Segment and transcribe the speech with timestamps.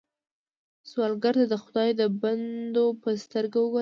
[0.89, 3.69] سوالګر ته د خدای د بندو په سترګه وګورئ